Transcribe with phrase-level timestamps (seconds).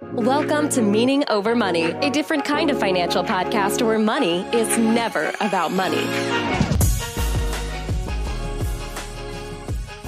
[0.00, 5.32] Welcome to Meaning Over Money, a different kind of financial podcast where money is never
[5.40, 6.04] about money.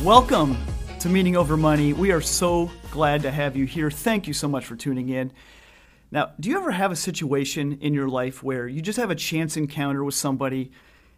[0.05, 0.57] Welcome
[1.01, 1.93] to Meaning Over Money.
[1.93, 3.91] We are so glad to have you here.
[3.91, 5.33] Thank you so much for tuning in.
[6.13, 9.17] Now, do you ever have a situation in your life where you just have a
[9.17, 10.71] chance encounter with somebody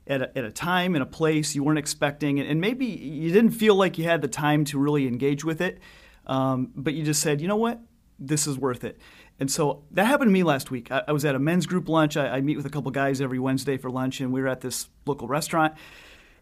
[0.07, 3.51] at a, at a time and a place you weren't expecting, and maybe you didn't
[3.51, 5.79] feel like you had the time to really engage with it,
[6.27, 7.79] um, but you just said, you know what,
[8.27, 8.99] this is worth it.
[9.41, 10.91] And so that happened to me last week.
[10.91, 12.17] I, I was at a men's group lunch.
[12.17, 14.61] I, I, meet with a couple guys every Wednesday for lunch, and we were at
[14.61, 15.75] this local restaurant.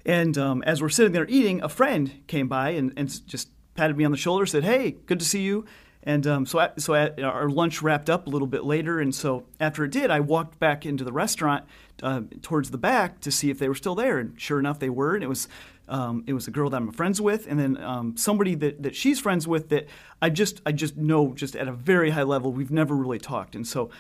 [0.04, 3.96] And um, as we're sitting there eating, a friend came by and, and just patted
[3.96, 5.64] me on the shoulder, said, "Hey, good to see you."
[6.02, 9.14] And um, so, I, so I, our lunch wrapped up a little bit later, and
[9.14, 11.64] so after it did, I walked back into the restaurant
[12.02, 14.88] uh, towards the back to see if they were still there, and sure enough, they
[14.88, 15.14] were.
[15.14, 15.46] And it was
[15.88, 18.94] um, it was a girl that I'm friends with, and then um, somebody that, that
[18.94, 19.88] she's friends with that
[20.22, 22.52] I just I just know just at a very high level.
[22.52, 23.90] We've never really talked, and so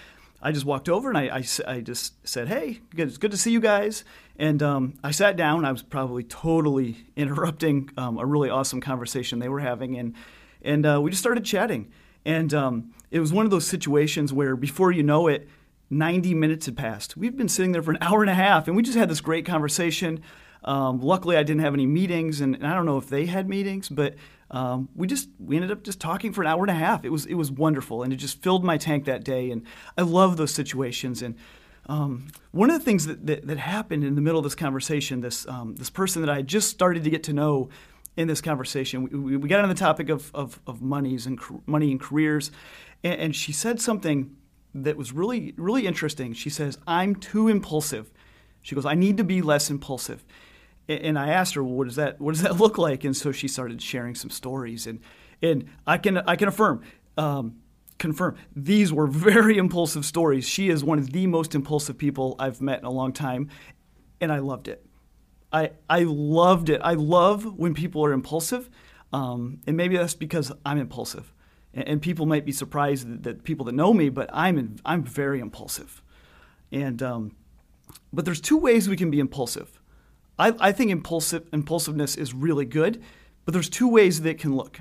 [0.40, 3.50] I just walked over and I, I, I just said, "Hey, it's good to see
[3.50, 4.04] you guys."
[4.38, 5.64] And um, I sat down.
[5.64, 10.14] I was probably totally interrupting um, a really awesome conversation they were having, and
[10.62, 11.90] and uh, we just started chatting.
[12.24, 15.48] And um, it was one of those situations where before you know it,
[15.90, 17.16] 90 minutes had passed.
[17.16, 19.20] We'd been sitting there for an hour and a half, and we just had this
[19.20, 20.22] great conversation.
[20.62, 23.48] Um, luckily, I didn't have any meetings, and, and, I don't know if they had
[23.48, 24.14] meetings, but
[24.50, 27.04] um, we just we ended up just talking for an hour and a half.
[27.04, 29.50] It was it was wonderful, and it just filled my tank that day.
[29.50, 29.62] And
[29.96, 31.22] I love those situations.
[31.22, 31.34] And
[31.86, 35.22] um, one of the things that, that, that, happened in the middle of this conversation,
[35.22, 37.70] this um, this person that I just started to get to know
[38.16, 39.02] in this conversation.
[39.24, 42.50] We, we got on the topic of, of, of monies and money and careers,
[43.02, 44.36] and, and, she said something
[44.74, 46.32] that was really really interesting.
[46.32, 48.12] She says, "I'm too impulsive."
[48.62, 50.24] She goes, "I need to be less impulsive."
[50.88, 53.32] And, I asked her, well, "What does that What does that look like?" And so
[53.32, 55.00] she started sharing some stories, and
[55.42, 56.82] and I can I can affirm.
[57.16, 57.56] Um,
[57.98, 60.48] confirm these were very impulsive stories.
[60.48, 63.50] She is one of the most impulsive people I've met in a long time,
[64.20, 64.84] and I loved it.
[65.52, 66.80] I I loved it.
[66.82, 68.70] I love when people are impulsive,
[69.12, 71.32] um, and maybe that's because I'm impulsive,
[71.74, 74.78] and, and people might be surprised that, that, people that know me, but I'm in,
[74.84, 76.02] I'm very impulsive,
[76.70, 77.36] and um,
[78.12, 79.80] but there's two ways we can be impulsive.
[80.38, 83.02] I, I think impulsive impulsiveness is really good,
[83.44, 84.80] but there's two ways that it can look.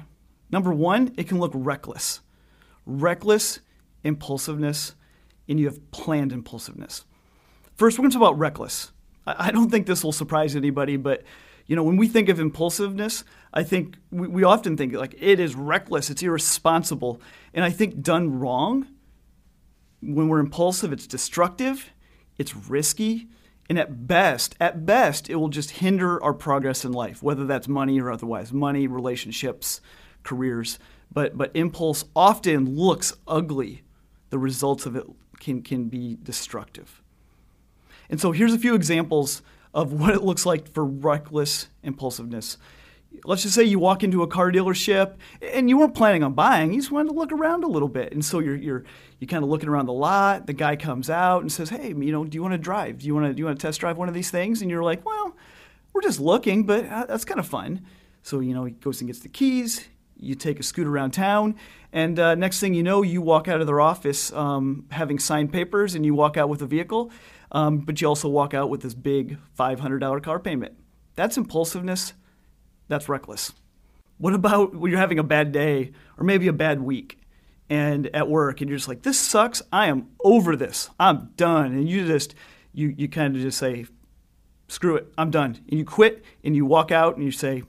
[0.51, 2.21] Number one, it can look reckless,
[2.85, 3.59] reckless
[4.03, 4.95] impulsiveness,
[5.47, 7.05] and you have planned impulsiveness.
[7.75, 8.91] First, we're going to talk about reckless.
[9.37, 11.23] I don't think this will surprise anybody, but
[11.67, 13.23] you know, when we think of impulsiveness,
[13.53, 17.21] I think we, we often think like it is reckless, it's irresponsible.
[17.53, 18.87] And I think done wrong,
[20.01, 21.91] when we're impulsive, it's destructive,
[22.37, 23.27] it's risky,
[23.69, 27.67] and at best, at best, it will just hinder our progress in life, whether that's
[27.67, 29.79] money or otherwise, money, relationships,
[30.23, 30.79] careers.
[31.11, 33.83] But but impulse often looks ugly.
[34.31, 35.05] The results of it
[35.39, 36.98] can can be destructive.
[38.09, 39.41] And so here's a few examples
[39.73, 42.57] of what it looks like for reckless impulsiveness.
[43.25, 46.71] Let's just say you walk into a car dealership and you weren't planning on buying,
[46.71, 48.13] you just wanted to look around a little bit.
[48.13, 48.83] And so you're, you're,
[49.19, 50.45] you're kind of looking around the lot.
[50.45, 52.99] The guy comes out and says, Hey, you know, do you want to drive?
[52.99, 54.61] Do you want to, do you want to test drive one of these things?
[54.61, 55.35] And you're like, Well,
[55.93, 57.85] we're just looking, but uh, that's kind of fun.
[58.21, 59.87] So, you know, he goes and gets the keys.
[60.21, 61.55] You take a scoot around town,
[61.93, 65.53] and uh, next thing you know, you walk out of their office um, having signed
[65.53, 67.09] papers, and you walk out with a vehicle
[67.51, 70.73] um, but you also walk out with this big $500 car payment.
[71.15, 72.13] That's impulsiveness.
[72.87, 73.53] That's reckless.
[74.17, 77.19] What about when you're having a bad day or maybe a bad week
[77.69, 79.61] and at work and you're just like, this sucks.
[79.71, 80.89] I am over this.
[80.99, 81.67] I'm done.
[81.73, 82.35] And you just,
[82.73, 83.85] you, you kind of just say,
[84.67, 85.07] screw it.
[85.17, 85.59] I'm done.
[85.69, 87.63] And you quit and you walk out and you say,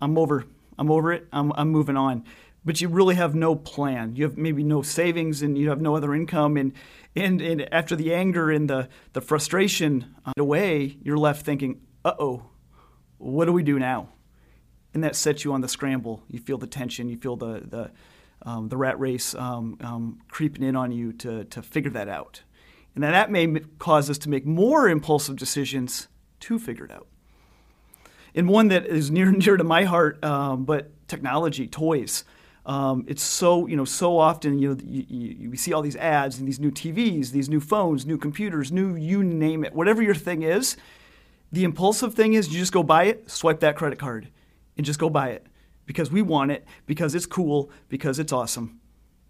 [0.00, 0.44] I'm over.
[0.78, 1.26] I'm over it.
[1.32, 2.24] I'm, I'm moving on
[2.64, 4.14] but you really have no plan.
[4.14, 6.58] You have maybe no savings and you have no other income.
[6.58, 6.74] And,
[7.18, 12.50] and, and after the anger and the, the frustration away, you're left thinking, uh oh,
[13.18, 14.08] what do we do now?
[14.94, 16.22] And that sets you on the scramble.
[16.28, 17.90] You feel the tension, you feel the, the,
[18.42, 22.42] um, the rat race um, um, creeping in on you to, to figure that out.
[22.94, 26.08] And then that may cause us to make more impulsive decisions
[26.40, 27.06] to figure it out.
[28.34, 32.24] And one that is near and dear to my heart, um, but technology, toys.
[32.68, 35.96] Um, it's so you know so often you know you, you, you, see all these
[35.96, 40.02] ads and these new TVs, these new phones, new computers, new you name it, whatever
[40.02, 40.76] your thing is.
[41.50, 44.28] The impulsive thing is you just go buy it, swipe that credit card,
[44.76, 45.46] and just go buy it
[45.86, 48.78] because we want it, because it's cool, because it's awesome,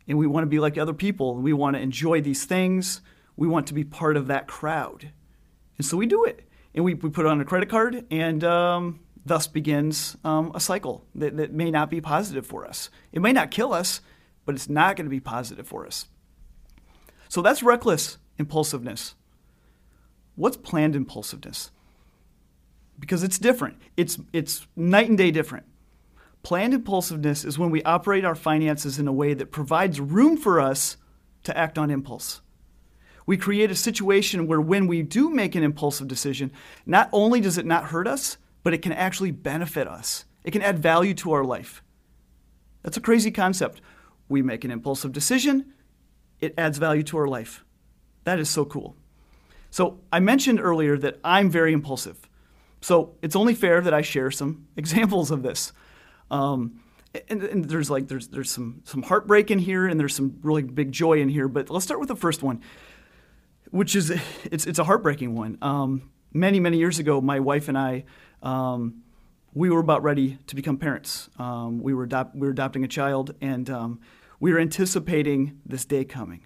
[0.08, 3.02] and we want to be like other people, and we want to enjoy these things.
[3.36, 5.12] We want to be part of that crowd,
[5.76, 8.42] and so we do it, and we, we put it on a credit card, and
[8.42, 12.90] um, thus begins um, a cycle that, that may not be positive for us.
[13.12, 14.00] It may not kill us,
[14.44, 16.06] but it's not going to be positive for us.
[17.28, 19.14] So that's reckless impulsiveness.
[20.36, 21.70] What's planned impulsiveness?
[22.98, 23.76] Because it's different.
[23.96, 25.66] It's, it's night and day different.
[26.42, 30.60] Planned impulsiveness is when we operate our finances in a way that provides room for
[30.60, 30.96] us
[31.44, 32.40] to act on impulse.
[33.26, 36.52] We create a situation where when we do make an impulsive decision,
[36.86, 40.26] not only does it not hurt us, but it can actually benefit us.
[40.44, 41.82] It can add value to our life.
[42.82, 43.80] That's a crazy concept.
[44.28, 45.72] We make an impulsive decision,
[46.38, 47.64] it adds value to our life.
[48.24, 48.94] That is so cool.
[49.70, 52.28] So, I mentioned earlier that I'm very impulsive.
[52.82, 55.72] So, it's only fair that I share some examples of this.
[56.30, 56.82] Um,
[57.30, 60.62] and, and, there's like there's there's some some heartbreak in here and there's some really
[60.62, 61.48] big joy in here.
[61.48, 62.60] But let's start with the first one,
[63.70, 64.10] which is
[64.44, 65.56] it's it's a heartbreaking one.
[65.62, 68.04] Um, many many years ago, my wife and I
[68.42, 69.02] um,
[69.54, 71.28] we were about ready to become parents.
[71.38, 74.00] Um, we were adop- we were adopting a child, and um,
[74.40, 76.44] we were anticipating this day coming.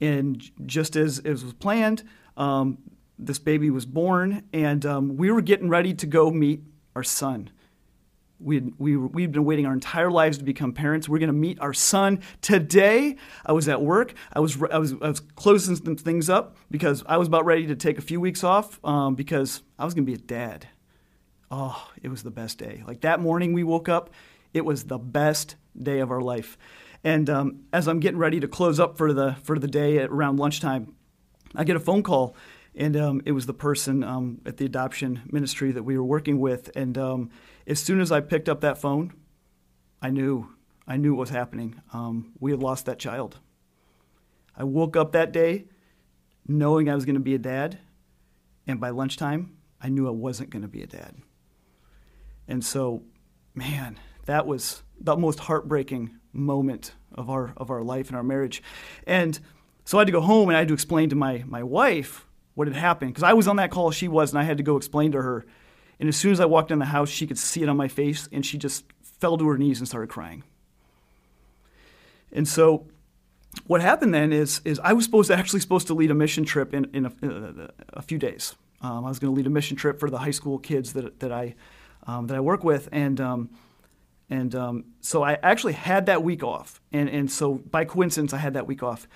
[0.00, 2.02] And just as, as was planned,
[2.36, 2.78] um,
[3.18, 6.62] this baby was born, and um, we were getting ready to go meet
[6.96, 7.50] our son.
[8.40, 11.06] We'd, we, we'd been waiting our entire lives to become parents.
[11.06, 13.16] We're going to meet our son today.
[13.44, 14.14] I was at work.
[14.32, 17.66] I was, I, was, I was closing some things up because I was about ready
[17.66, 20.66] to take a few weeks off um, because I was going to be a dad.
[21.50, 22.82] Oh, it was the best day.
[22.86, 24.10] Like that morning we woke up,
[24.54, 26.56] it was the best day of our life.
[27.02, 30.10] And um, as I'm getting ready to close up for the for the day at
[30.10, 30.94] around lunchtime,
[31.54, 32.36] I get a phone call,
[32.74, 36.38] and um, it was the person um, at the adoption ministry that we were working
[36.38, 36.70] with.
[36.76, 37.30] And um,
[37.66, 39.12] as soon as I picked up that phone,
[40.02, 40.54] I knew
[40.86, 41.80] I knew what was happening.
[41.92, 43.38] Um, we had lost that child.
[44.56, 45.66] I woke up that day
[46.46, 47.78] knowing I was going to be a dad,
[48.66, 51.14] and by lunchtime, I knew I wasn't going to be a dad.
[52.50, 53.04] And so,
[53.54, 58.60] man, that was the most heartbreaking moment of our of our life and our marriage.
[59.06, 59.38] And
[59.84, 62.26] so I had to go home and I had to explain to my my wife
[62.54, 64.64] what had happened because I was on that call, she was, and I had to
[64.64, 65.46] go explain to her.
[66.00, 67.88] And as soon as I walked in the house, she could see it on my
[67.88, 70.42] face, and she just fell to her knees and started crying.
[72.32, 72.86] And so,
[73.66, 76.44] what happened then is is I was supposed to actually supposed to lead a mission
[76.44, 78.56] trip in in a, uh, a few days.
[78.82, 81.20] Um, I was going to lead a mission trip for the high school kids that
[81.20, 81.54] that I
[82.06, 83.50] um, that I work with, and um,
[84.28, 88.38] and um, so I actually had that week off, and and so by coincidence I
[88.38, 89.08] had that week off,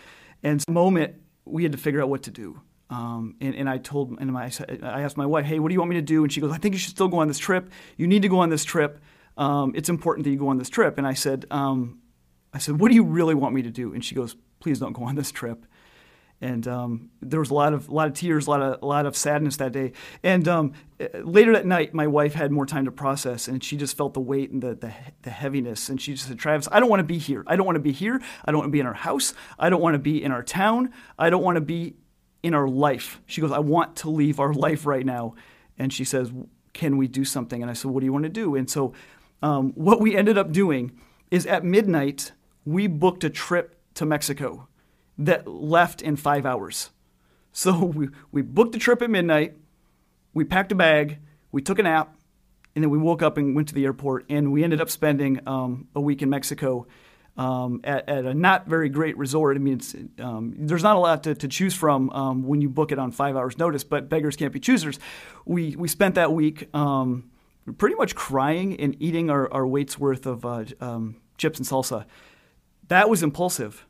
[0.42, 2.60] and the moment we had to figure out what to do.
[2.90, 4.50] Um, and, and, I told, and my,
[4.82, 6.52] I asked my wife, "Hey, what do you want me to do?" And she goes,
[6.52, 7.70] "I think you should still go on this trip.
[7.96, 9.00] You need to go on this trip.
[9.36, 12.00] Um, it's important that you go on this trip." And I said, um,
[12.52, 14.92] "I said, what do you really want me to do?" And she goes, "Please don't
[14.92, 15.66] go on this trip."
[16.44, 18.86] And um, there was a lot of a lot of tears, a lot of a
[18.86, 19.92] lot of sadness that day.
[20.22, 20.72] And um,
[21.22, 24.20] later that night, my wife had more time to process, and she just felt the
[24.20, 24.92] weight and the, the,
[25.22, 25.88] the heaviness.
[25.88, 27.44] And she just said, "Travis, I don't want to be here.
[27.46, 28.20] I don't want to be here.
[28.44, 29.32] I don't want to be in our house.
[29.58, 30.92] I don't want to be in our town.
[31.18, 31.96] I don't want to be
[32.42, 35.36] in our life." She goes, "I want to leave our life right now."
[35.78, 36.30] And she says,
[36.74, 38.92] "Can we do something?" And I said, "What do you want to do?" And so,
[39.42, 40.92] um, what we ended up doing
[41.30, 42.32] is at midnight
[42.66, 44.68] we booked a trip to Mexico
[45.18, 46.90] that left in five hours.
[47.52, 49.56] So we, we booked a trip at midnight,
[50.32, 51.18] we packed a bag,
[51.52, 52.16] we took a nap,
[52.74, 54.26] and then we woke up and went to the airport.
[54.28, 56.86] And we ended up spending um, a week in Mexico
[57.36, 59.56] um, at, at, a not very great resort.
[59.56, 59.80] I mean,
[60.18, 63.10] um, there's not a lot to, to choose from um, when you book it on
[63.10, 64.98] five hours' notice, but beggars can't be choosers.
[65.44, 67.30] We, we spent that week um,
[67.78, 72.04] pretty much crying and eating our, our weight's worth of uh, um, chips and salsa.
[72.88, 73.84] That was impulsive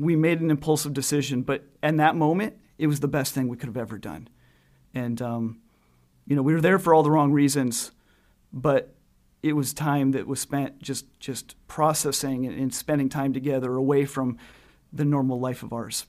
[0.00, 3.56] we made an impulsive decision, but in that moment, it was the best thing we
[3.56, 4.28] could have ever done.
[4.94, 5.60] And, um,
[6.26, 7.92] you know, we were there for all the wrong reasons,
[8.52, 8.94] but
[9.42, 14.04] it was time that was spent just, just processing and, and spending time together away
[14.04, 14.38] from
[14.92, 16.06] the normal life of ours.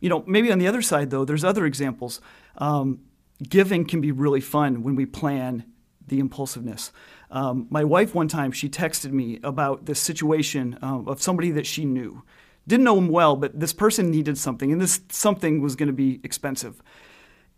[0.00, 2.20] You know, maybe on the other side, though, there's other examples.
[2.58, 3.00] Um,
[3.42, 5.64] giving can be really fun when we plan
[6.06, 6.92] the impulsiveness.
[7.30, 11.66] Um, my wife, one time, she texted me about this situation uh, of somebody that
[11.66, 12.22] she knew
[12.66, 15.92] didn't know him well, but this person needed something, and this something was going to
[15.92, 16.82] be expensive.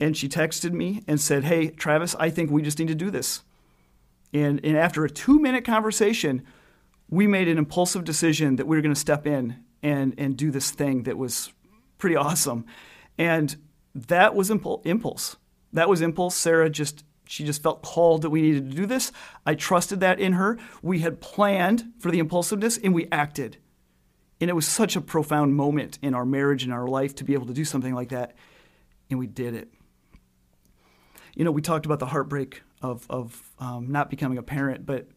[0.00, 3.10] And she texted me and said, Hey, Travis, I think we just need to do
[3.10, 3.42] this.
[4.32, 6.44] And, and after a two minute conversation,
[7.08, 10.50] we made an impulsive decision that we were going to step in and, and do
[10.50, 11.52] this thing that was
[11.98, 12.66] pretty awesome.
[13.16, 13.56] And
[13.94, 15.36] that was impulse.
[15.72, 16.34] That was impulse.
[16.34, 19.10] Sarah just she just felt called that we needed to do this.
[19.44, 20.58] I trusted that in her.
[20.80, 23.58] We had planned for the impulsiveness and we acted.
[24.40, 27.32] And it was such a profound moment in our marriage and our life to be
[27.34, 28.34] able to do something like that.
[29.08, 29.68] And we did it.
[31.34, 35.08] You know, we talked about the heartbreak of, of um, not becoming a parent, but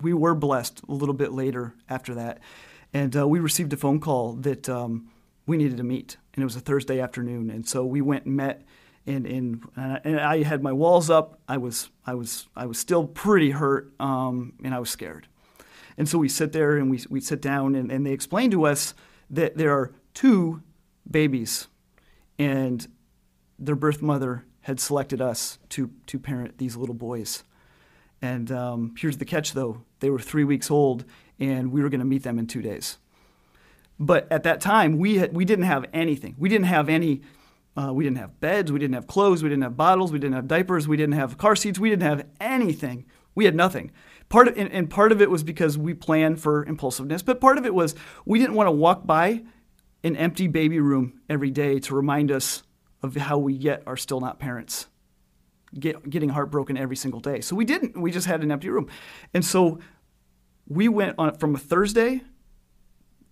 [0.00, 2.40] we were blessed a little bit later after that.
[2.92, 5.08] And uh, we received a phone call that um,
[5.46, 6.16] we needed to meet.
[6.34, 7.50] And it was a Thursday afternoon.
[7.50, 8.62] And so we went and met.
[9.06, 11.40] And, and, and I had my walls up.
[11.48, 15.26] I was, I was, I was still pretty hurt, um, and I was scared.
[16.02, 18.66] And so we sit there and we, we sit down, and, and they explain to
[18.66, 18.92] us
[19.30, 20.60] that there are two
[21.08, 21.68] babies,
[22.40, 22.88] and
[23.56, 27.44] their birth mother had selected us to, to parent these little boys.
[28.20, 31.04] And um, here's the catch, though they were three weeks old,
[31.38, 32.98] and we were going to meet them in two days.
[33.96, 36.34] But at that time, we, had, we didn't have anything.
[36.36, 37.20] We didn't have any.
[37.76, 38.72] Uh, we didn't have beds.
[38.72, 39.44] We didn't have clothes.
[39.44, 40.10] We didn't have bottles.
[40.10, 40.88] We didn't have diapers.
[40.88, 41.78] We didn't have car seats.
[41.78, 43.04] We didn't have anything.
[43.36, 43.92] We had nothing.
[44.32, 47.58] Part of, and, and part of it was because we planned for impulsiveness, but part
[47.58, 49.42] of it was we didn't want to walk by
[50.02, 52.62] an empty baby room every day to remind us
[53.02, 54.86] of how we yet are still not parents
[55.78, 57.42] get, getting heartbroken every single day.
[57.42, 58.00] So we didn't.
[58.00, 58.88] We just had an empty room.
[59.34, 59.80] And so
[60.66, 62.22] we went on from a Thursday.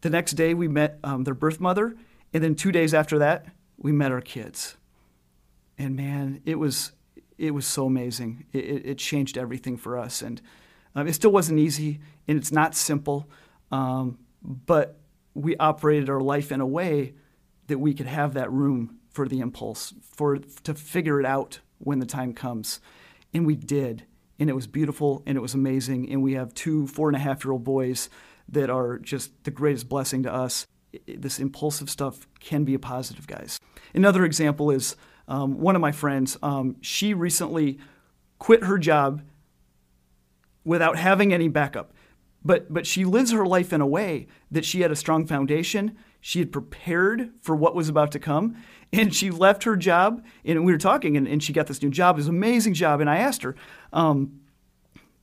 [0.03, 1.97] The next day, we met um, their birth mother.
[2.35, 3.47] And then two days after that,
[3.79, 4.77] we met our kids.
[5.79, 6.93] And man, it was,
[7.39, 8.45] it was so amazing.
[8.53, 10.23] It, it changed everything for us.
[10.23, 10.43] And
[10.95, 13.29] um, it still wasn't easy, and it's not simple.
[13.71, 14.99] Um, but
[15.35, 17.15] we operated our life in a way
[17.69, 21.99] that we could have that room for the impulse, for to figure it out when
[21.99, 22.81] the time comes.
[23.33, 24.05] And we did.
[24.39, 26.11] And it was beautiful and it was amazing.
[26.11, 28.09] And we have two four and a half year old boys
[28.49, 30.67] that are just the greatest blessing to us.
[31.07, 33.61] This impulsive stuff can be a positive, guys.
[33.95, 34.97] Another example is
[35.29, 36.37] um, one of my friends.
[36.43, 37.79] Um, she recently
[38.39, 39.23] quit her job
[40.71, 41.93] without having any backup.
[42.45, 45.99] But, but she lives her life in a way that she had a strong foundation.
[46.21, 48.57] She had prepared for what was about to come
[48.93, 50.25] and she left her job.
[50.45, 52.17] And we were talking, and, and she got this new job.
[52.17, 53.01] It was an amazing job.
[53.01, 53.57] And I asked her,
[53.93, 54.41] um,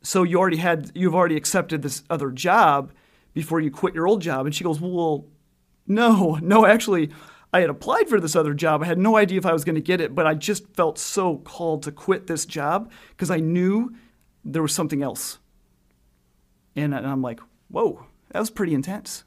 [0.01, 2.91] "So you already had, you've already accepted this other job
[3.33, 5.27] before you quit your old job?" And she goes, "Well,
[5.85, 7.09] no, no, actually."
[7.53, 8.83] I had applied for this other job.
[8.83, 10.99] I had no idea if I was going to get it, but I just felt
[10.99, 13.95] so called to quit this job because I knew
[14.47, 15.39] there was something else.
[16.75, 17.39] And I'm like,
[17.69, 19.23] whoa, that was pretty intense.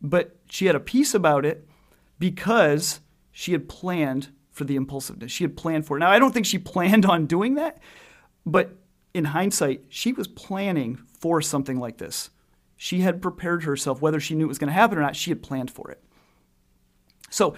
[0.00, 1.68] But she had a peace about it
[2.18, 3.00] because
[3.30, 5.30] she had planned for the impulsiveness.
[5.30, 6.00] She had planned for it.
[6.00, 7.78] Now, I don't think she planned on doing that,
[8.44, 8.76] but
[9.14, 12.30] in hindsight, she was planning for something like this.
[12.76, 15.30] She had prepared herself, whether she knew it was going to happen or not, she
[15.30, 16.02] had planned for it.
[17.28, 17.54] So,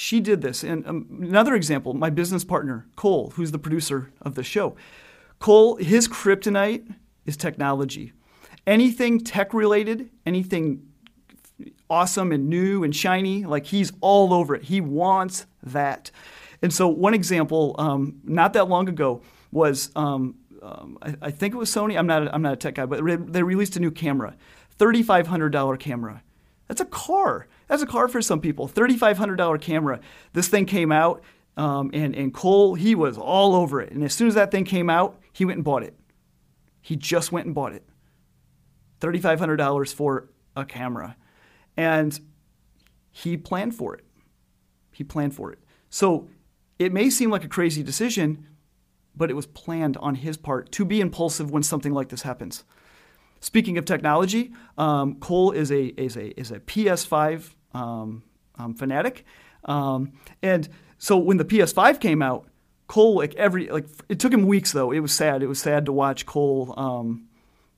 [0.00, 0.64] she did this.
[0.64, 4.74] And um, another example, my business partner, Cole, who's the producer of the show.
[5.38, 6.94] Cole, his kryptonite
[7.26, 8.14] is technology.
[8.66, 10.86] Anything tech related, anything
[11.90, 13.44] awesome and new and shiny.
[13.44, 14.64] Like he's all over it.
[14.64, 16.10] He wants that.
[16.62, 19.20] And so, one example, um, not that long ago,
[19.52, 21.98] was um, um, I, I, think it was Sony.
[21.98, 22.26] I'm not.
[22.26, 23.00] A, I'm not a tech guy, but
[23.32, 24.34] they released a new camera,
[24.78, 26.22] thirty-five hundred dollar camera.
[26.68, 27.48] That's a car.
[27.70, 28.66] That's a car for some people.
[28.66, 30.00] Thirty-five hundred dollar camera.
[30.32, 31.22] This thing came out,
[31.56, 33.92] um, and and Cole he was all over it.
[33.92, 35.96] And as soon as that thing came out, he went and bought it.
[36.80, 37.88] He just went and bought it.
[38.98, 41.16] Thirty-five hundred dollars for a camera.
[41.76, 42.18] And
[43.12, 44.04] he planned for it.
[44.90, 45.60] He planned for it.
[45.90, 46.26] So
[46.80, 48.48] it may seem like a crazy decision,
[49.14, 52.64] but it was planned on his part to be impulsive when something like this happens.
[53.38, 58.22] Speaking of technology, um, Cole is a, is a, is a PS5 um,
[58.58, 59.24] um, fanatic.
[59.64, 60.12] Um,
[60.42, 62.46] and so when the PS5 came out,
[62.86, 64.90] Cole, like every, like it took him weeks though.
[64.90, 65.42] It was sad.
[65.42, 67.28] It was sad to watch Cole um,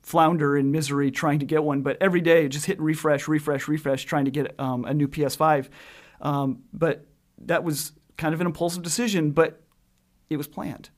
[0.03, 4.05] flounder in misery trying to get one, but every day just hit refresh, refresh, refresh,
[4.05, 5.69] trying to get um, a new PS5.
[6.21, 7.05] Um, but
[7.43, 9.61] that was kind of an impulsive decision, but
[10.31, 10.91] it was planned.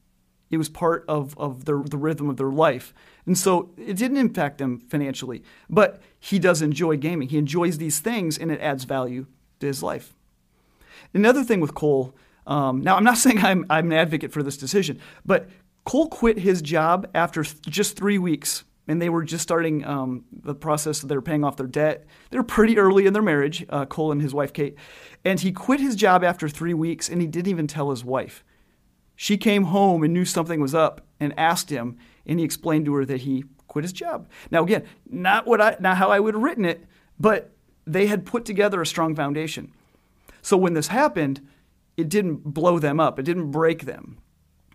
[0.55, 2.95] It was part of, of the, the rhythm of their life.
[3.27, 7.29] And so it didn't impact them financially, but he does enjoy gaming.
[7.29, 9.27] He enjoys these things and it adds value
[9.61, 10.15] to his life.
[11.13, 12.15] Another thing with Cole,
[12.47, 15.49] um, now I'm not saying I'm, I'm an advocate for this decision, but
[15.85, 20.25] Cole quit his job after th- just three weeks and they were just starting um,
[20.33, 21.03] the process.
[21.03, 22.07] Of They were paying off their debt.
[22.31, 24.77] They were pretty early in their marriage, uh, Cole and his wife Kate.
[25.25, 28.45] And he quit his job after three weeks, and he didn't even tell his wife.
[29.17, 32.95] She came home and knew something was up and asked him, and he explained to
[32.95, 34.29] her that he quit his job.
[34.51, 36.85] Now, again, not what I, not how I would have written it,
[37.19, 37.53] but
[37.87, 39.73] they had put together a strong foundation.
[40.43, 41.47] So when this happened,
[41.97, 43.19] it didn't blow them up.
[43.19, 44.19] It didn't break them.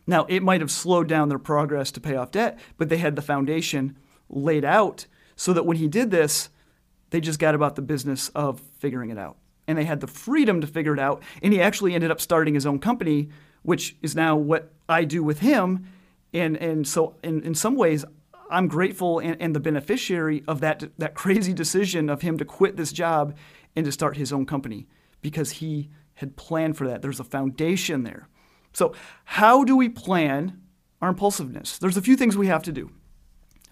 [0.08, 3.16] Now, it might have slowed down their progress to pay off debt, but they had
[3.16, 3.96] the foundation
[4.30, 5.06] laid out
[5.36, 6.50] so that when he did this,
[7.12, 9.38] they just got about the business of figuring it out.
[9.68, 11.22] And they had the freedom to figure it out.
[11.44, 13.30] And he actually ended up starting his own company,
[13.70, 15.86] which is now what I do with him.
[16.34, 18.04] And, and so, in, in some ways,
[18.50, 22.78] I'm grateful and, and the beneficiary of that, that crazy decision of him to quit
[22.78, 23.38] this job
[23.76, 24.88] and to start his own company
[25.22, 27.04] because he had planned for that.
[27.04, 28.28] There's a foundation there.
[28.74, 30.60] So, how do we plan
[31.00, 31.78] our impulsiveness?
[31.78, 32.90] There's a few things we have to do.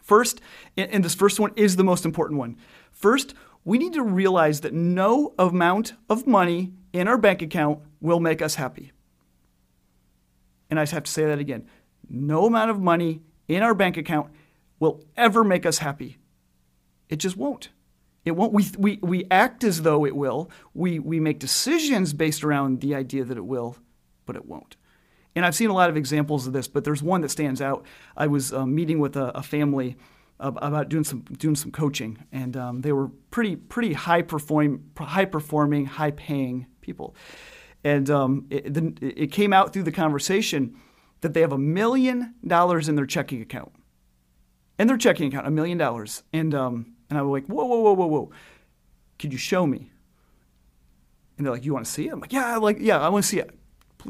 [0.03, 0.41] First,
[0.77, 2.55] and this first one is the most important one.
[2.91, 3.33] First,
[3.65, 8.43] we need to realize that no amount of money in our bank account will make
[8.43, 8.91] us happy.
[10.69, 11.67] And I have to say that again.
[12.09, 14.31] No amount of money in our bank account
[14.79, 16.17] will ever make us happy.
[17.09, 17.69] It just won't.
[18.25, 18.53] It won't.
[18.53, 20.51] We, we, we act as though it will.
[20.73, 23.77] We, we make decisions based around the idea that it will,
[24.25, 24.75] but it won't.
[25.35, 27.85] And I've seen a lot of examples of this, but there's one that stands out.
[28.17, 29.95] I was uh, meeting with a, a family
[30.39, 35.25] about doing some doing some coaching, and um, they were pretty pretty high performing high
[35.25, 37.15] performing high paying people,
[37.83, 40.75] and um, it, it came out through the conversation
[41.21, 43.71] that they have a million dollars in their checking account,
[44.77, 47.79] in their checking account, a million dollars, and um, and I was like, whoa whoa
[47.79, 48.31] whoa whoa whoa,
[49.19, 49.91] could you show me?
[51.37, 52.13] And they're like, you want to see it?
[52.13, 53.51] I'm like, yeah, like yeah, I want to see it.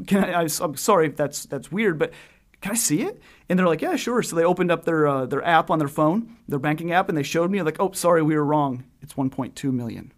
[0.06, 0.48] Can I, I?
[0.60, 2.12] I'm sorry if that's that's weird, but
[2.60, 3.20] can I see it?
[3.48, 4.22] And they're like, yeah, sure.
[4.22, 7.16] So they opened up their uh, their app on their phone, their banking app, and
[7.16, 7.62] they showed me.
[7.62, 8.84] Like, oh, sorry, we were wrong.
[9.00, 10.12] It's 1.2 million.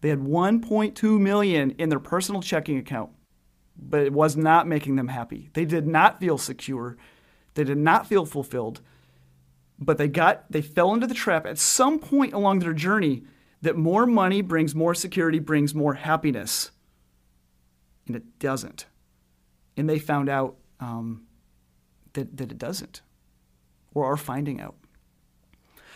[0.00, 3.10] They had 1.2 million in their personal checking account,
[3.76, 5.50] but it was not making them happy.
[5.52, 6.96] They did not feel secure.
[7.54, 8.80] They did not feel fulfilled.
[9.78, 13.24] But they got they fell into the trap at some point along their journey
[13.62, 16.70] that more money brings more security, brings more happiness,
[18.06, 18.86] and it doesn't.
[19.76, 21.26] And they found out um,
[22.14, 23.02] that, that it doesn't
[23.94, 24.76] or are finding out.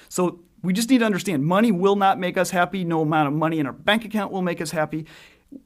[0.08, 2.84] So we just need to understand money will not make us happy.
[2.84, 5.06] No amount of money in our bank account will make us happy.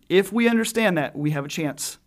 [0.09, 1.99] If we understand that, we have a chance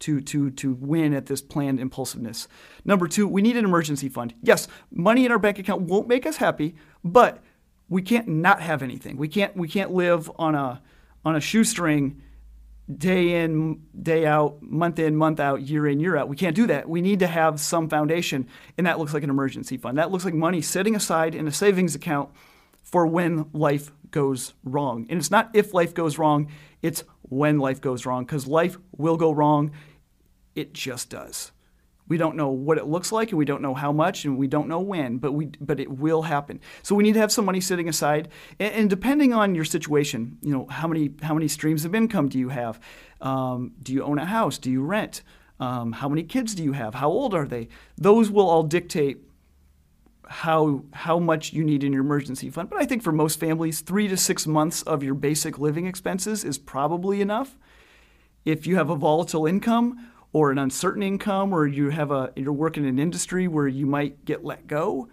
[0.00, 2.48] to, to, to win at this planned impulsiveness.
[2.84, 4.34] Number two, we need an emergency fund.
[4.42, 7.42] Yes, money in our bank account won't make us happy, but
[7.88, 9.16] we can't not have anything.
[9.16, 10.82] We can't, we can't live on a,
[11.24, 12.22] on a shoestring
[12.96, 16.28] day in, day out, month in, month out, year in, year out.
[16.28, 16.88] We can't do that.
[16.88, 19.98] We need to have some foundation, and that looks like an emergency fund.
[19.98, 22.30] That looks like money sitting aside in a savings account
[22.82, 25.06] for when life goes wrong.
[25.08, 26.50] And it's not if life goes wrong,
[26.82, 29.70] it's when life goes wrong, because life will go wrong.
[30.54, 31.52] It just does.
[32.10, 34.48] We don't know what it looks like and we don't know how much and we
[34.48, 36.60] don't know when, but we but it will happen.
[36.82, 38.28] So we need to have some money sitting aside.
[38.58, 42.28] And, and depending on your situation, you know, how many how many streams of income
[42.28, 42.80] do you have?
[43.20, 44.58] Um, do you own a house?
[44.58, 45.22] Do you rent?
[45.60, 46.96] Um, how many kids do you have?
[46.96, 47.68] How old are they?
[47.96, 49.18] Those will all dictate
[50.26, 52.70] how how much you need in your emergency fund.
[52.70, 56.42] But I think for most families, three to six months of your basic living expenses
[56.44, 57.56] is probably enough.
[58.44, 62.52] If you have a volatile income or an uncertain income or you have a you're
[62.52, 65.08] working in an industry where you might get let go,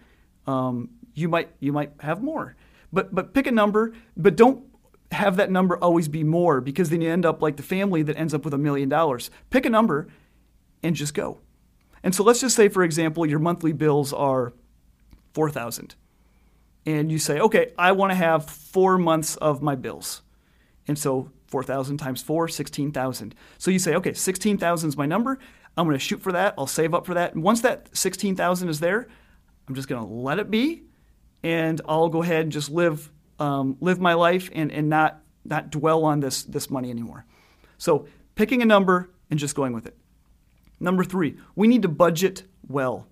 [0.46, 2.56] um, you might you might have more.
[2.94, 4.64] But but pick a number, but don't
[5.12, 8.18] have that number always be more because then you end up like the family that
[8.18, 9.32] ends up with a million dollars.
[9.50, 10.08] Pick a number
[10.84, 11.40] and just go.
[12.04, 14.54] And so let's just say for example your monthly bills are
[15.34, 15.96] 4000
[16.86, 20.22] and you say, "Okay, I want to have 4 months of my bills."
[20.88, 23.36] And so 4,000 times 4, 16,000.
[23.58, 25.40] So you say, okay, 16,000 is my number.
[25.78, 26.56] I'm going to shoot for that.
[26.58, 27.34] I'll save up for that.
[27.34, 29.08] And once that 16,000 is there,
[29.68, 30.84] I'm just going to let it be,
[31.44, 35.70] and I'll go ahead and just live um, live my life and, and not not
[35.70, 37.26] dwell on this this money anymore.
[37.78, 39.96] So picking a number and just going with it.
[40.80, 43.08] Number three, we need to budget well.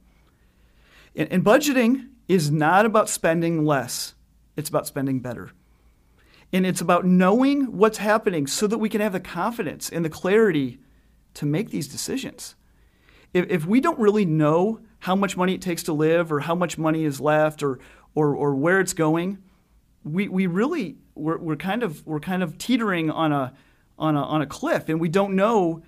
[1.15, 4.15] and, and budgeting is not about spending less;
[4.56, 5.52] it's about spending better.
[6.55, 10.09] And it's about knowing what's happening so that we can have the confidence and the
[10.09, 10.79] clarity
[11.33, 12.55] to make these decisions.
[13.33, 16.55] If, if we don't really know how much money it takes to live or how
[16.55, 17.79] much money is left or,
[18.13, 19.39] or, or where it's going,
[20.05, 23.53] we, we really, we're, we're, kind of, we're kind of teetering on a,
[23.99, 25.83] on, a, on a cliff and we don't know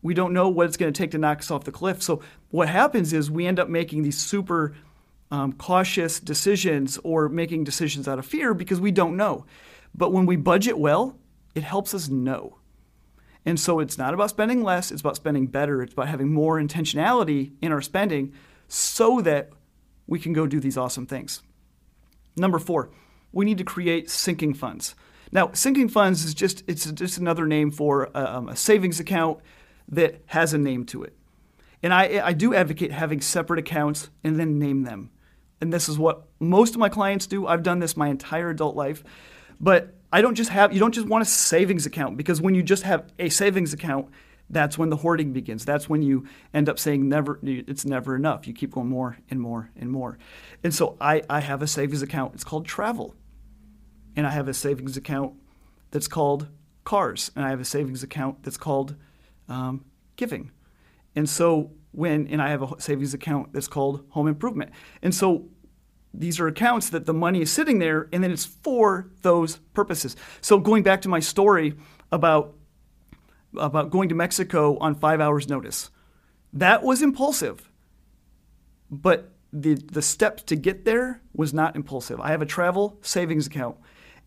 [0.00, 2.02] we don't know what it's going to take to knock us off the cliff.
[2.02, 4.76] So what happens is we end up making these super
[5.32, 9.44] um, cautious decisions or making decisions out of fear because we don't know.
[9.98, 11.18] But when we budget well,
[11.56, 12.58] it helps us know.
[13.44, 15.82] And so it's not about spending less, it's about spending better.
[15.82, 18.32] It's about having more intentionality in our spending
[18.68, 19.50] so that
[20.06, 21.42] we can go do these awesome things.
[22.36, 22.90] Number 4,
[23.32, 24.94] we need to create sinking funds.
[25.32, 29.40] Now, sinking funds is just it's just another name for um, a savings account
[29.88, 31.16] that has a name to it.
[31.82, 35.10] And I, I do advocate having separate accounts and then name them.
[35.60, 37.48] And this is what most of my clients do.
[37.48, 39.02] I've done this my entire adult life.
[39.60, 42.62] But I don't just have you don't just want a savings account because when you
[42.62, 44.08] just have a savings account,
[44.50, 45.64] That's when the hoarding begins.
[45.64, 48.46] That's when you end up saying never it's never enough.
[48.46, 50.18] You keep going more and more and more.
[50.64, 52.34] And so I, I have a savings account.
[52.34, 53.14] It's called travel.
[54.16, 55.34] And I have a savings account
[55.90, 56.48] that's called
[56.84, 57.30] cars.
[57.36, 58.96] And I have a savings account that's called
[59.48, 59.84] um,
[60.16, 60.50] giving.
[61.14, 64.70] And so when and I have a savings account that's called home improvement.
[65.02, 65.48] And so
[66.12, 70.16] these are accounts that the money is sitting there and then it's for those purposes.
[70.40, 71.74] So going back to my story
[72.10, 72.54] about
[73.56, 75.90] about going to Mexico on 5 hours notice.
[76.52, 77.70] That was impulsive.
[78.90, 82.20] But the the step to get there was not impulsive.
[82.20, 83.76] I have a travel savings account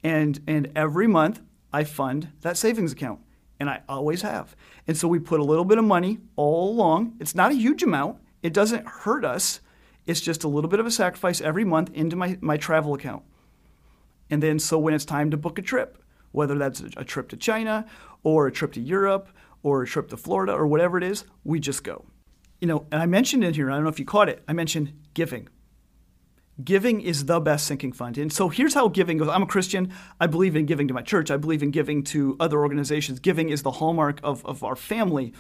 [0.04, 1.42] and and every month
[1.74, 3.20] I fund that savings account
[3.60, 4.56] and I always have.
[4.88, 7.16] And so we put a little bit of money all along.
[7.20, 8.18] It's not a huge amount.
[8.42, 9.61] It doesn't hurt us
[10.06, 13.24] it's just a little bit of a sacrifice every month into my, my travel account.
[14.30, 15.98] And then, so when it's time to book a trip,
[16.32, 17.86] whether that's a trip to China
[18.24, 19.30] or a trip to Europe
[19.64, 22.06] or a trip to Florida or whatever it is, we just go.
[22.60, 24.54] You know, and I mentioned in here, I don't know if you caught it, I
[24.54, 25.50] mentioned giving.
[26.64, 28.18] Giving is the best sinking fund.
[28.18, 29.30] And so here's how giving goes.
[29.30, 29.92] I'm a Christian.
[30.20, 31.32] I believe in giving to my church.
[31.32, 33.20] I believe in giving to other organizations.
[33.20, 35.34] Giving is the hallmark of, of our family.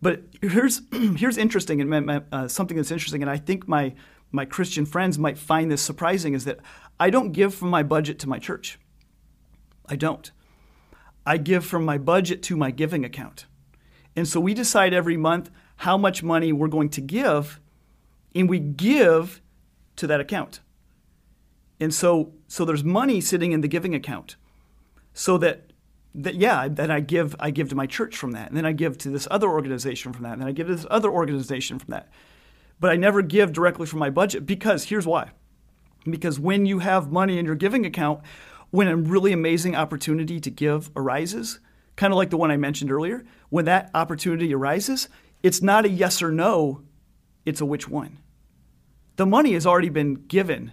[0.00, 0.82] But here's
[1.16, 3.94] here's interesting and uh, something that's interesting, and I think my
[4.30, 6.60] my Christian friends might find this surprising is that
[7.00, 8.78] I don't give from my budget to my church.
[9.86, 10.30] I don't.
[11.24, 13.46] I give from my budget to my giving account.
[14.16, 17.60] And so we decide every month how much money we're going to give,
[18.34, 19.40] and we give
[19.96, 20.60] to that account.
[21.80, 24.36] And so, so there's money sitting in the giving account
[25.12, 25.67] so that
[26.14, 28.72] that yeah, that I give I give to my church from that, and then I
[28.72, 31.78] give to this other organization from that, and then I give to this other organization
[31.78, 32.08] from that.
[32.80, 35.30] But I never give directly from my budget because here's why.
[36.08, 38.20] Because when you have money in your giving account,
[38.70, 41.60] when a really amazing opportunity to give arises,
[41.96, 45.08] kind of like the one I mentioned earlier, when that opportunity arises,
[45.42, 46.82] it's not a yes or no,
[47.44, 48.18] it's a which one.
[49.16, 50.72] The money has already been given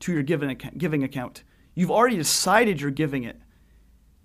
[0.00, 1.44] to your giving account, giving account.
[1.74, 3.40] You've already decided you're giving it.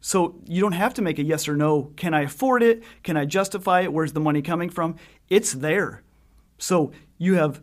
[0.05, 1.93] So you don't have to make a yes or no.
[1.95, 2.83] Can I afford it?
[3.03, 3.93] Can I justify it?
[3.93, 4.97] Where's the money coming from?
[5.29, 6.03] It's there.
[6.57, 7.61] So you have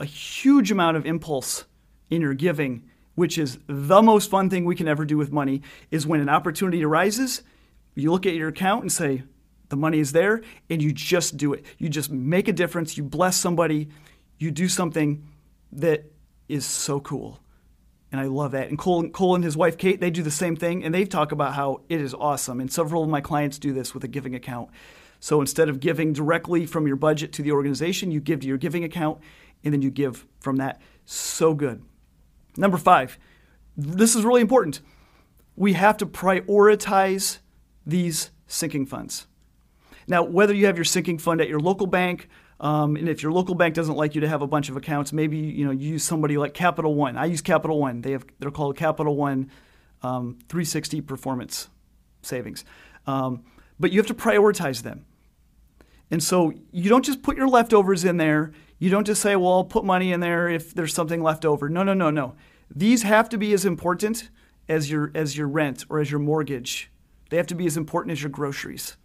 [0.00, 1.66] a huge amount of impulse
[2.10, 2.82] in your giving,
[3.14, 6.28] which is the most fun thing we can ever do with money is when an
[6.28, 7.42] opportunity arises,
[7.94, 9.22] you look at your account and say,
[9.68, 11.64] the money is there, and you just do it.
[11.78, 12.96] You just make a difference.
[12.96, 13.88] You bless somebody.
[14.36, 15.28] You do something
[15.70, 16.10] that
[16.48, 17.38] is so cool
[18.12, 18.68] and I love that.
[18.68, 21.32] And Cole, Cole and his wife Kate, they do the same thing, and they talk
[21.32, 22.60] about how it is awesome.
[22.60, 24.68] And several of my clients do this with a giving account.
[25.18, 28.58] So instead of giving directly from your budget to the organization, you give to your
[28.58, 29.18] giving account,
[29.64, 30.80] and then you give from that.
[31.06, 31.82] So good.
[32.56, 33.18] Number five,
[33.76, 34.80] this is really important.
[35.56, 37.38] We have to prioritize
[37.86, 39.26] these sinking funds.
[40.06, 42.28] Now, whether you have your sinking fund at your local bank,
[42.62, 45.12] um, and if your local bank doesn't like you to have a bunch of accounts,
[45.12, 47.16] maybe you know you use somebody like Capital One.
[47.16, 48.00] I use Capital One.
[48.00, 49.50] They have they're called Capital One
[50.02, 51.68] um, 360 Performance
[52.22, 52.64] Savings,
[53.08, 53.42] um,
[53.80, 55.04] but you have to prioritize them.
[56.12, 58.52] And so you don't just put your leftovers in there.
[58.78, 61.68] You don't just say, "Well, I'll put money in there if there's something left over."
[61.68, 62.36] No, no, no, no.
[62.72, 64.30] These have to be as important
[64.68, 66.92] as your as your rent or as your mortgage.
[67.30, 68.96] They have to be as important as your groceries.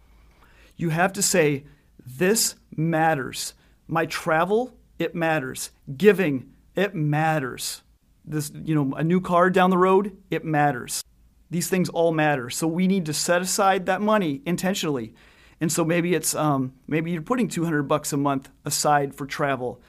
[0.76, 1.64] You have to say,
[2.04, 3.54] this matters.
[3.86, 5.70] My travel, it matters.
[5.96, 7.82] Giving, it matters.
[8.24, 11.02] This, you know, a new car down the road, it matters.
[11.50, 12.50] These things all matter.
[12.50, 15.14] So we need to set aside that money intentionally.
[15.60, 19.80] And so maybe it's um, maybe you're putting 200 bucks a month aside for travel.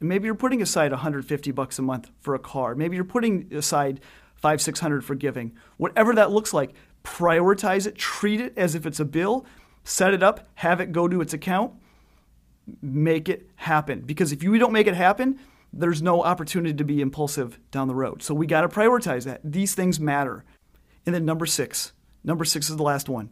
[0.00, 2.74] Maybe you're putting aside 150 bucks a month for a car.
[2.74, 4.00] Maybe you're putting aside
[4.34, 5.56] five, 600 for giving.
[5.76, 6.72] Whatever that looks like,
[7.04, 9.46] prioritize it, treat it as if it's a bill,
[9.84, 11.72] set it up, have it go to its account,
[12.82, 14.00] make it happen.
[14.00, 15.38] Because if you don't make it happen,
[15.72, 18.22] there's no opportunity to be impulsive down the road.
[18.22, 19.40] So we got to prioritize that.
[19.44, 20.44] These things matter.
[21.04, 21.92] And then number six,
[22.22, 23.30] number six is the last one.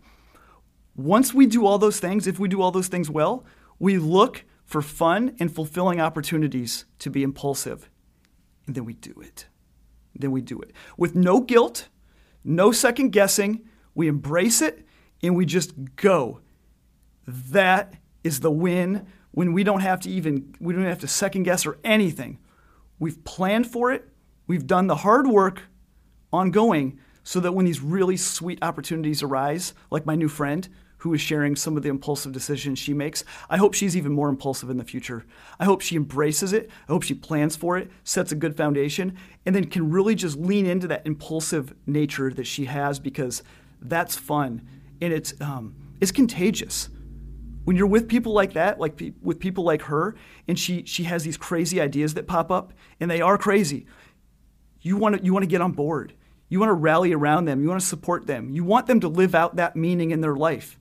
[0.95, 3.47] Once we do all those things, if we do all those things well,
[3.79, 7.89] we look for fun and fulfilling opportunities to be impulsive.
[8.67, 9.47] And then we do it.
[10.15, 10.73] Then we do it.
[10.99, 11.89] With no guilt,
[12.45, 13.63] no second guessing,
[13.95, 14.87] we embrace it
[15.23, 16.41] and we just go.
[17.27, 21.45] That is the win when we don't have to even we don't have to second
[21.45, 22.39] guess or anything.
[22.99, 24.09] We've planned for it.
[24.47, 25.63] We've done the hard work
[26.33, 31.21] ongoing so that when these really sweet opportunities arise, like my new friend who is
[31.21, 34.77] sharing some of the impulsive decisions she makes, I hope she's even more impulsive in
[34.77, 35.25] the future.
[35.59, 36.71] I hope she embraces it.
[36.89, 40.37] I hope she plans for it, sets a good foundation, and then can really just
[40.37, 43.43] lean into that impulsive nature that she has because
[43.81, 44.63] that's fun
[45.03, 46.89] and it's um, it's contagious.
[47.65, 50.15] when you're with people like that, like pe- with people like her,
[50.49, 53.87] and she she has these crazy ideas that pop up, and they are crazy.
[54.81, 56.15] You want to you want to get on board.
[56.49, 57.63] You want to rally around them.
[57.63, 58.51] You want to support them.
[58.51, 60.79] You want them to live out that meaning in their life,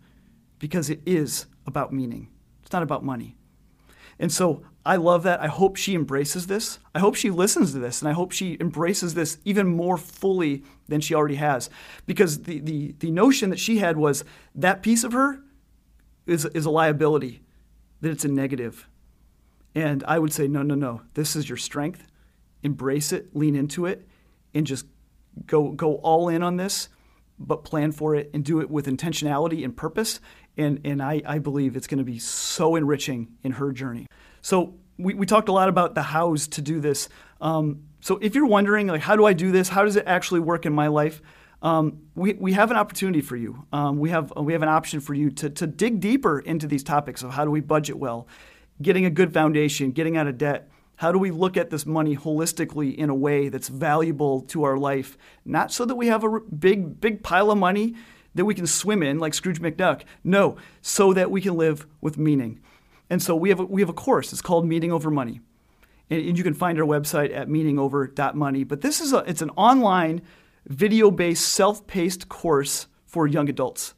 [0.60, 2.30] because it is about meaning.
[2.64, 3.38] It's not about money.
[4.22, 5.42] And so I love that.
[5.42, 6.80] I hope she embraces this.
[6.94, 10.64] I hope she listens to this, and I hope she embraces this even more fully
[10.88, 11.70] than she already has.
[12.06, 14.24] Because the the the notion that she had was
[14.56, 15.42] that piece of her
[16.28, 17.42] is, is a liability,
[18.02, 18.88] that it's a negative.
[19.74, 21.02] And I would say, no, no, no.
[21.16, 22.06] This is your strength.
[22.62, 24.08] Embrace it, lean into it,
[24.54, 24.86] and just
[25.48, 26.90] go, go all in on this,
[27.40, 30.20] but plan for it and do it with intentionality and purpose.
[30.58, 34.08] And, and I, I believe it's going to be so enriching in her journey.
[34.42, 37.10] So we, we talked a lot about the hows to do this.
[37.40, 39.70] Um, so if you're wondering, like, how do I do this?
[39.70, 41.22] How does it actually work in my life?
[41.62, 43.66] um, we, we have an opportunity for you.
[43.72, 46.84] Um, we, have, we have an option for you to, to dig deeper into these
[46.84, 48.28] topics of how do we budget well,
[48.82, 50.70] getting a good foundation, getting out of debt.
[50.96, 54.78] How do we look at this money holistically in a way that's valuable to our
[54.78, 55.18] life?
[55.46, 57.96] Not so that we have a big, big pile of money
[58.36, 60.04] that we can swim in like Scrooge McDuck.
[60.24, 62.60] No, so that we can live with meaning.
[63.10, 64.32] And so we have a, we have a course.
[64.32, 65.42] It's called Meaning Over Money,
[66.10, 68.64] and, and you can find our website at meaningover.money.
[68.64, 70.22] But this is a it's an online
[70.68, 73.94] video based, self paced course for young adults.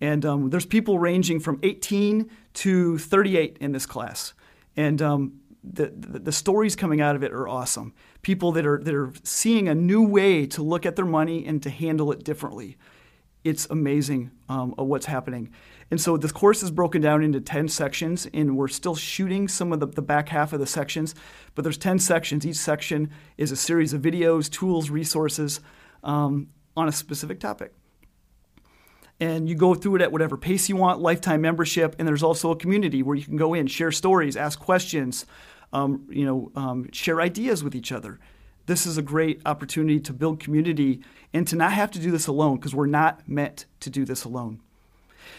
[0.00, 4.32] And um, there's people ranging from 18 to 38 in this class.
[4.76, 7.92] And um, the, the, the, stories coming out of it are awesome.
[8.22, 11.62] People that are, that are seeing a new way to look at their money and
[11.62, 12.78] to handle it differently.
[13.42, 15.50] It's amazing um, what's happening.
[15.90, 19.72] And so this course is broken down into 10 sections, and we're still shooting some
[19.72, 21.14] of the, the back half of the sections.
[21.54, 22.46] But there's 10 sections.
[22.46, 25.60] Each section is a series of videos, tools, resources
[26.04, 27.72] um, on a specific topic.
[29.18, 32.50] And you go through it at whatever pace you want, lifetime membership, and there's also
[32.50, 35.26] a community where you can go in, share stories, ask questions,
[35.72, 38.18] um, you know, um, share ideas with each other.
[38.70, 41.02] This is a great opportunity to build community
[41.32, 44.22] and to not have to do this alone because we're not meant to do this
[44.22, 44.60] alone.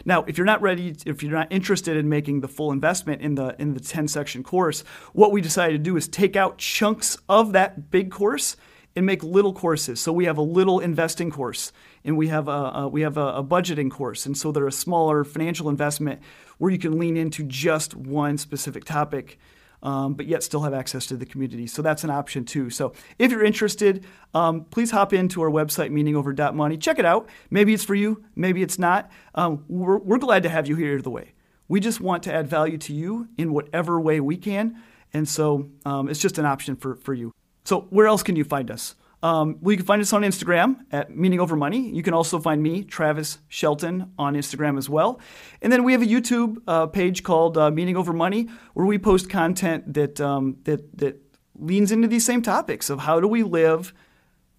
[0.04, 3.36] Now, if you're not ready, if you're not interested in making the full investment in
[3.36, 7.18] the in the 10 section course, what we decided to do is take out chunks
[7.30, 8.58] of that big course
[8.98, 10.02] and make little courses.
[10.02, 11.72] So we have a little investing course,
[12.04, 14.74] and we have a, a we have a, a, budgeting course, and so they're a
[14.74, 16.20] smaller financial investment
[16.58, 19.40] where you can lean into just one specific topic.
[19.84, 21.66] Um, but yet still have access to the community.
[21.66, 22.70] So that's an option too.
[22.70, 26.78] So if you're interested, um, please hop into our website, meaningover.money.
[26.78, 27.28] Check it out.
[27.50, 29.10] Maybe it's for you, maybe it's not.
[29.34, 31.34] Um, we're, we're glad to have you here either way.
[31.68, 34.78] We just want to add value to you in whatever way we can.
[35.14, 37.32] And so um, it's just an option for, for you.
[37.64, 38.96] So, where else can you find us?
[39.24, 41.90] Um, well, you can find us on Instagram at Meaning Over Money.
[41.92, 45.20] You can also find me, Travis Shelton, on Instagram as well.
[45.62, 48.98] And then we have a YouTube uh, page called uh, Meaning Over Money, where we
[48.98, 51.22] post content that um, that that
[51.56, 53.94] leans into these same topics of how do we live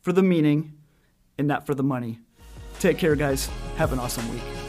[0.00, 0.74] for the meaning
[1.38, 2.20] and not for the money.
[2.78, 3.48] Take care, guys.
[3.76, 4.61] Have an awesome week.